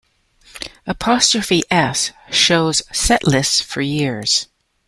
[0.99, 1.29] 's
[2.31, 4.47] show setlists for years.